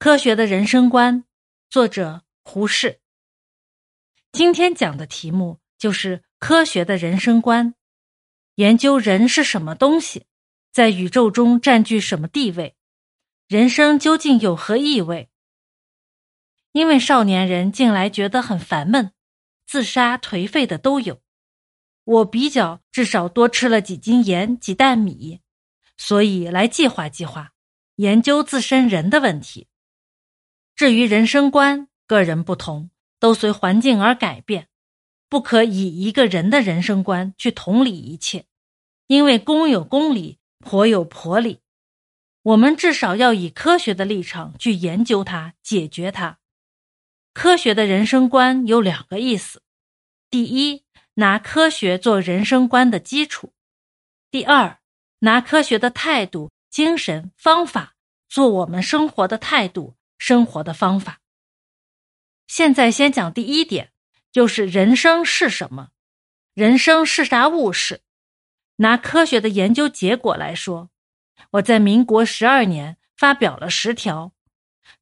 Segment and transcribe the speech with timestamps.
[0.00, 1.24] 科学的人生观，
[1.68, 3.00] 作者胡适。
[4.30, 7.74] 今天讲的题目就是科学的人生观，
[8.54, 10.26] 研究人是什么东西，
[10.70, 12.76] 在宇宙中占据什么地位，
[13.48, 15.30] 人生究竟有何意味？
[16.70, 19.10] 因为少年人近来觉得很烦闷，
[19.66, 21.20] 自杀、颓废的都有。
[22.04, 25.40] 我比较至少多吃了几斤盐、几袋米，
[25.96, 27.50] 所以来计划计划，
[27.96, 29.66] 研究自身人的问题。
[30.78, 34.68] 至于人生观，个人不同，都随环境而改变，
[35.28, 38.46] 不可以一个人的人生观去同理一切，
[39.08, 41.62] 因为公有公理，婆有婆理。
[42.42, 46.38] 我们至少要以科学的立场去研究它，解决它。
[47.34, 49.64] 科学的人生观有两个意思：
[50.30, 50.84] 第一，
[51.14, 53.48] 拿科学做人生观的基础；
[54.30, 54.78] 第二，
[55.18, 57.96] 拿科学的态度、精神、方法
[58.28, 59.96] 做我们生活的态度。
[60.18, 61.20] 生活的方法。
[62.46, 63.92] 现在先讲第一点，
[64.30, 65.90] 就是人生是什么？
[66.54, 68.02] 人生是啥物事？
[68.76, 70.90] 拿科学的研究结果来说，
[71.52, 74.32] 我在民国十二年发表了十条，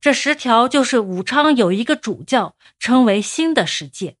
[0.00, 4.16] 这十条就是武昌有一个主教称为新的世界，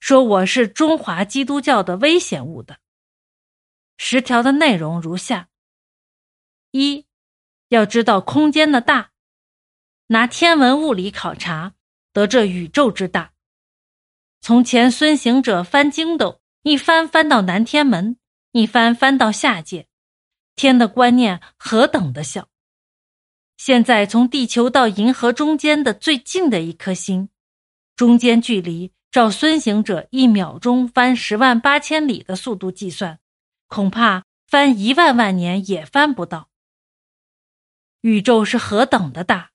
[0.00, 2.78] 说我是中华基督教的危险物的。
[3.96, 5.48] 十条的内容如下：
[6.70, 7.06] 一，
[7.68, 9.10] 要知道空间的大。
[10.10, 11.74] 拿天文物理考察，
[12.14, 13.32] 得这宇宙之大。
[14.40, 18.16] 从前孙行者翻经斗，一翻翻到南天门，
[18.52, 19.86] 一翻翻到下界，
[20.54, 22.48] 天的观念何等的小。
[23.58, 27.28] 现在从地球到银河中间的最近的一颗星，
[27.94, 33.18] 中间距离照孙行者一秒钟翻十万八千里的速度计算，
[33.66, 36.48] 恐怕翻一万万年也翻不到。
[38.00, 39.50] 宇宙是何等的大！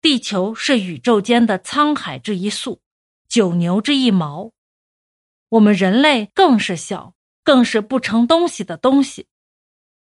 [0.00, 2.80] 地球是宇宙间的沧海之一粟，
[3.28, 4.52] 九牛之一毛。
[5.48, 9.26] 我们人类更是小，更是不成东西的东西。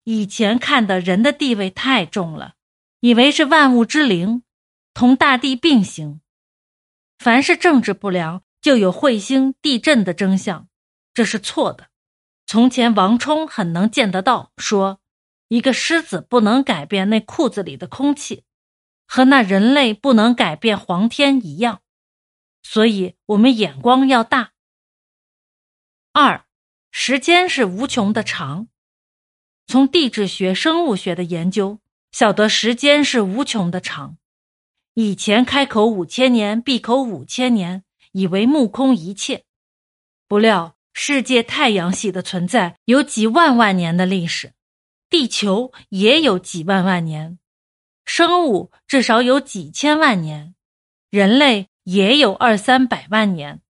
[0.04, 2.54] 以前看的人的地位太重了，
[3.00, 4.44] 以为是万物之灵，
[4.94, 6.22] 同大地并行。
[7.18, 10.68] 凡是政治不良，就有彗星、地震的征象，
[11.14, 11.90] 这是错的。
[12.46, 15.00] 从前王充很能见得到，说
[15.48, 18.44] 一个狮子不能改变那裤子里的空气。
[19.14, 21.82] 和那人类不能改变皇天一样，
[22.64, 24.54] 所以我们眼光要大。
[26.14, 26.46] 二，
[26.92, 28.70] 时间是无穷的长，
[29.68, 31.82] 从地质学、生物学的研究
[32.14, 34.16] 晓得时间是无穷的长。
[34.94, 37.84] 以前开口五千年，闭口五千年，
[38.14, 39.44] 以为目空一切，
[40.26, 44.54] 不料世界太阳系的存在有几万万年的历史，
[45.10, 47.40] 地球也有几万万年。
[48.06, 50.56] 生物至少有几千万年，
[51.10, 53.62] 人类也有二三百万年，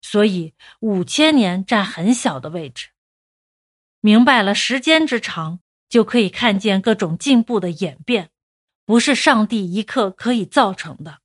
[0.00, 2.88] 所以五千年占很小的位置。
[4.00, 8.30] 明白了时间之长，就可以看见各种进步的演变，
[8.84, 11.20] 不是上帝一刻可以造成的。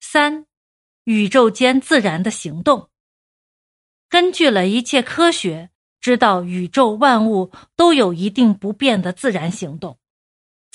[0.00, 0.46] 三，
[1.04, 2.90] 宇宙间自然的行动，
[4.10, 5.70] 根据了一切科学，
[6.00, 9.98] 知道宇宙万物都有一定不变的自然行动。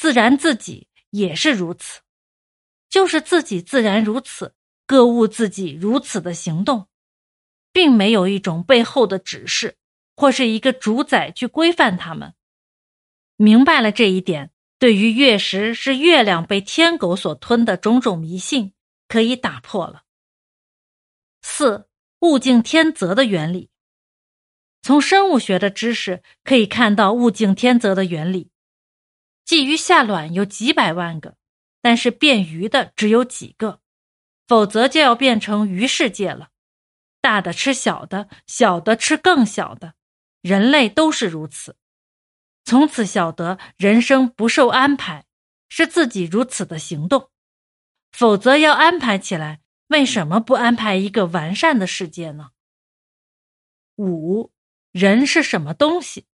[0.03, 2.01] 自然自己也是如此，
[2.89, 4.53] 就是自己自然如此，
[4.85, 6.89] 各物自己如此的行动，
[7.71, 9.77] 并没有一种背后的指示
[10.17, 12.33] 或是一个主宰去规范他们。
[13.37, 18.73] 明白了这一点，对于月食是月亮被天狗所吞的种种迷信，
[19.07, 20.03] 可以打破了。
[21.41, 21.87] 四
[22.19, 23.69] 物竞天择的原理，
[24.81, 28.49] 从生物学的知识可以看到物竞天择的原理。
[29.45, 31.35] 鲫鱼下卵有几百万个，
[31.81, 33.81] 但是变鱼的只有几个，
[34.47, 36.49] 否则就要变成鱼世界了。
[37.21, 39.95] 大的吃小的，小的吃更小的，
[40.41, 41.77] 人类都是如此。
[42.65, 45.25] 从此晓得人生不受安排，
[45.69, 47.29] 是自己如此的行动。
[48.11, 52.51] 否则要安排起来，为什么不安排一个完善的世界呢？
[53.97, 54.51] 五，
[54.91, 56.25] 人是什么东西？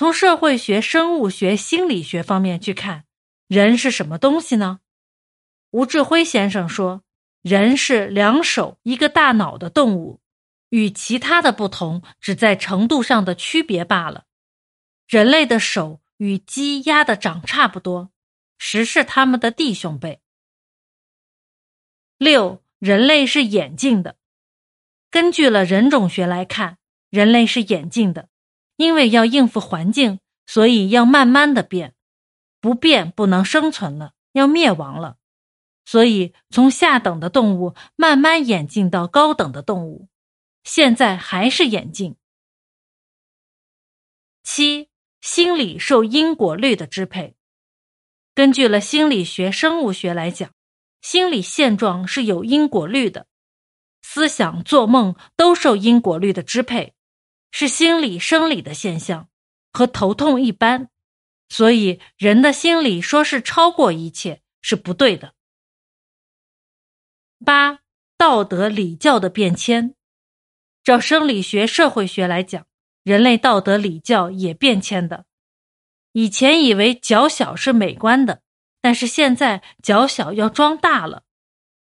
[0.00, 3.04] 从社会学、生物学、心理学方面去看，
[3.48, 4.80] 人是什么东西呢？
[5.72, 7.02] 吴志辉先生说，
[7.42, 10.22] 人是两手一个大脑的动物，
[10.70, 14.24] 与其他的不同只在程度上的区别罢了。
[15.06, 18.10] 人类的手与鸡、鸭的掌差不多，
[18.56, 20.22] 实是他们的弟兄辈。
[22.16, 24.16] 六，人类是眼镜的。
[25.10, 26.78] 根据了人种学来看，
[27.10, 28.29] 人类是眼镜的。
[28.80, 31.94] 因为要应付环境，所以要慢慢的变，
[32.62, 35.18] 不变不能生存了，要灭亡了，
[35.84, 40.08] 所以从下等的动物慢慢演进到高等的动物，
[40.64, 42.16] 现在还是演进。
[44.42, 44.88] 七，
[45.20, 47.36] 心理受因果律的支配。
[48.34, 50.50] 根据了心理学、生物学来讲，
[51.02, 53.26] 心理现状是有因果律的，
[54.00, 56.94] 思想、做梦都受因果律的支配，
[57.50, 59.28] 是心理生理的现象，
[59.72, 60.88] 和头痛一般。
[61.48, 65.34] 所以，人的心理说是超过一切是不对的。
[67.44, 67.80] 八、
[68.16, 69.96] 道德礼教的变迁，
[70.84, 72.66] 照生理学、社会学来讲，
[73.02, 75.24] 人类道德礼教也变迁的。
[76.12, 78.42] 以前以为脚小是美观的，
[78.80, 81.24] 但是现在脚小要装大了，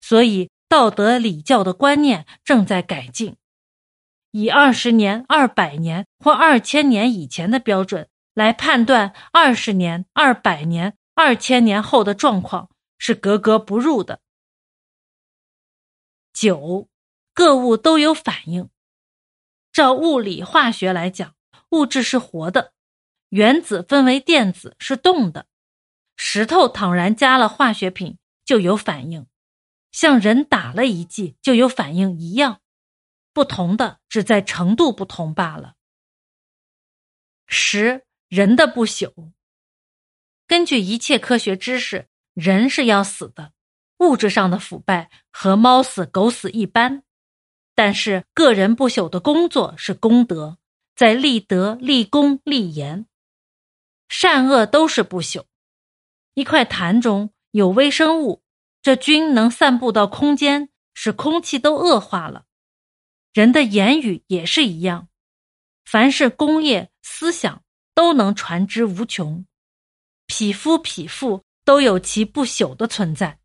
[0.00, 3.36] 所以道德礼教的观念正在改进。
[4.38, 12.68] 以二十年、二百年或二千年以前的标准来判断二十年、二百年、二千年后的状况
[12.98, 14.20] 是格格不入的。
[16.34, 16.86] 九，
[17.32, 18.68] 各物都有反应。
[19.72, 21.34] 照物理化学来讲，
[21.70, 22.74] 物质是活的。
[23.30, 25.46] 原子分为电子是动的，
[26.14, 29.26] 石头倘然加了化学品就有反应，
[29.90, 32.60] 像人打了一剂就有反应一样，
[33.36, 35.74] 不同的只在程度不同罢了。
[37.46, 39.12] 十人的不朽，
[40.46, 43.52] 根据一切科学知识，人是要死的，
[43.98, 47.02] 物质上的腐败和猫死狗死一般，
[47.74, 50.56] 但是个人不朽的工作是功德，
[50.94, 53.04] 在立德、立功、立言。
[54.08, 55.44] 善恶都是不朽。
[56.32, 58.42] 一块痰中有微生物，
[58.80, 62.45] 这菌能散布到空间，使空气都恶化了。
[63.36, 65.08] 人的言语也是一样，
[65.84, 67.62] 凡是工业、思想
[67.94, 69.44] 都能传之无穷。
[70.26, 73.38] 匹夫、匹妇都有其不朽的存在。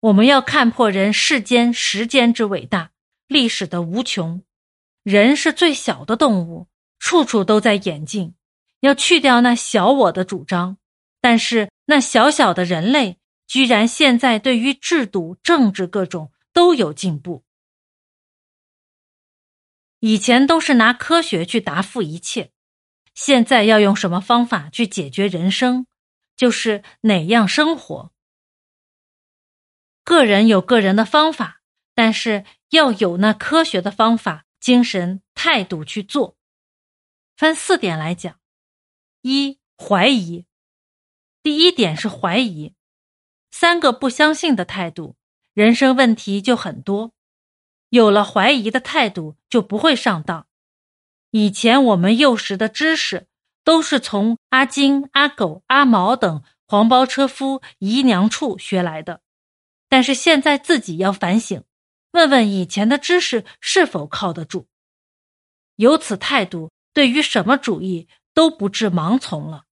[0.00, 2.90] 我们要看破人世间时间之伟大，
[3.28, 4.42] 历史的无穷。
[5.04, 6.66] 人是最小的动物。
[6.98, 8.34] 处处都在演进，
[8.80, 10.78] 要去掉那小我的主张，
[11.20, 17.42] 但是那小小的人类居然现在对于制度、政治各种都有进步。
[20.00, 22.52] 以前都是拿科学去答复一切，
[23.14, 25.86] 现在要用什么方法去解决人生，
[26.36, 28.12] 就是哪样生活。
[30.04, 31.62] 个人有个人的方法，
[31.94, 36.36] 但是要有那科学的方法、精神、态度去做。
[37.38, 38.38] 分四点来讲：
[39.22, 40.44] 一、怀疑。
[41.42, 42.74] 第一点是怀疑，
[43.50, 45.16] 三个不相信的态度，
[45.54, 47.12] 人生问题就很多。
[47.88, 50.46] 有了怀疑的态度，就不会上当。
[51.30, 53.26] 以前我们幼时的知识，
[53.64, 59.22] 都是从阿金、阿狗、阿毛等黄包车夫、姨娘处学来的，
[59.88, 61.64] 但是现在自己要反省，
[62.12, 64.68] 问问以前的知识是否靠得住。
[65.76, 66.70] 有此态度。
[66.92, 69.64] 对于什么主义都不致盲从了。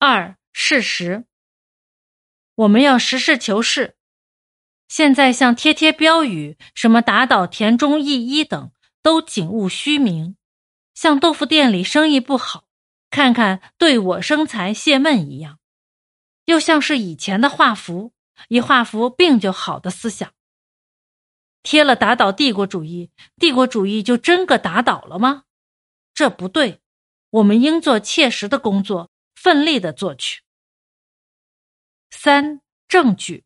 [0.00, 1.26] 二事实，
[2.56, 3.96] 我们要实事求是。
[4.90, 8.72] 现在像贴贴标语，什么打倒田中义一等，
[9.02, 10.36] 都景物虚名。
[10.94, 12.64] 像豆腐店里生意不好，
[13.08, 15.60] 看看对我生财泄闷一样，
[16.46, 18.12] 又像是以前的画符，
[18.48, 20.32] 一画符病就好的思想。
[21.62, 25.44] 贴了打倒帝国主义，帝国主义就真个打倒了吗？
[26.12, 26.80] 这不对，
[27.30, 30.42] 我们应做切实的工作，奋力的做去。
[32.10, 33.44] 三证据，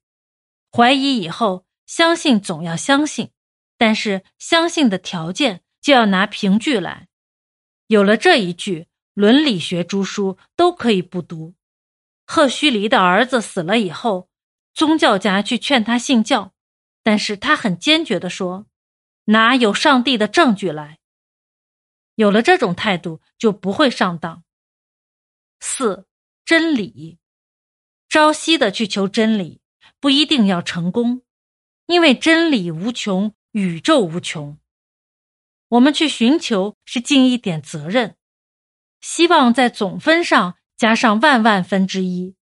[0.77, 3.31] 怀疑以后，相信总要相信，
[3.79, 7.07] 但是相信的条件就要拿凭据来。
[7.87, 11.55] 有了这一句，伦理学诸书都可以不读。
[12.27, 14.29] 赫胥黎的儿子死了以后，
[14.73, 16.53] 宗教家去劝他信教，
[17.05, 18.67] 但是他很坚决的说
[19.27, 20.99] ：“拿有上帝的证据来。”
[22.17, 24.43] 有了这种态度，就不会上当。
[25.61, 26.09] 四
[26.45, 27.21] 真理，
[28.09, 29.61] 朝夕的去求真理，
[30.01, 31.23] 不一定要成功，
[31.87, 34.59] 因为真理无穷，宇宙无穷。
[35.69, 38.17] 我们去寻求是尽一点责任，
[39.01, 42.37] 希望在总分上加上万万分之一。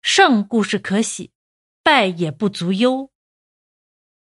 [0.00, 1.32] 胜固是可喜，
[1.82, 3.10] 败也不足忧。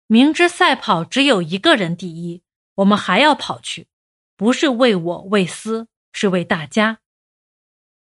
[0.07, 2.43] 明知赛跑只有一个人第一，
[2.77, 3.89] 我们还要跑去。
[4.37, 6.99] 不是为我为私，是为大家。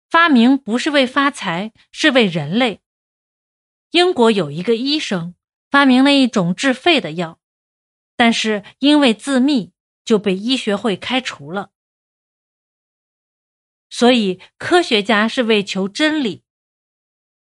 [0.10, 2.82] 发明不是为发财，是为人类。
[3.91, 5.36] 英国有一个医生
[5.70, 7.39] 发明了一种治肺的药，
[8.15, 9.72] 但是因为自秘
[10.03, 11.72] 就被医学会开除了。
[13.89, 16.44] 所以科学家是为求真理。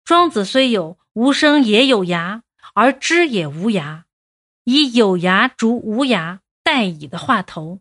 [0.03, 2.41] 庄子虽有“无声也有涯，
[2.73, 4.03] 而知也无涯”，
[4.65, 7.79] 以有涯逐无涯，代以的话头，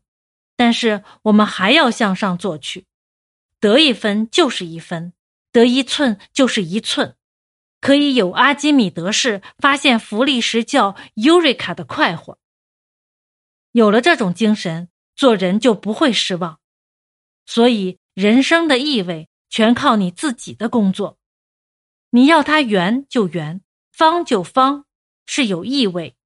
[0.57, 2.87] 但是我们还要向上做去，
[3.59, 5.13] 得一分就是一分，
[5.51, 7.17] 得一寸就是一寸，
[7.85, 12.39] 可以有阿基米德式发现浮力时叫 Eureka 的快活。
[13.73, 16.61] 有了这种精神，做人就不会失望。
[17.45, 21.19] 所以，人生的意味全靠你自己的工作。
[22.09, 23.61] 你要它圆就圆，
[23.93, 24.87] 方就方，
[25.27, 26.17] 是有意味。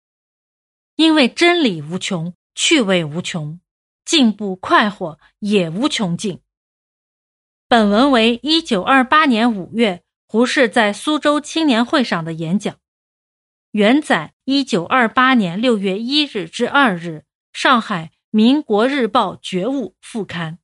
[0.95, 3.61] 因为真理无穷，趣味无穷，
[4.05, 6.41] 进步快活也无穷尽。
[7.67, 12.77] 本文为一九二八年五月胡适在苏州青年会上的演讲，
[13.71, 20.59] 原载一九二八年六月一日至二日上海《民国日报》觉悟副刊。